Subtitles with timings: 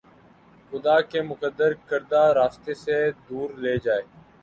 [0.71, 2.97] خدا کے مقرر کردہ راستے سے
[3.29, 4.01] دور لے جائے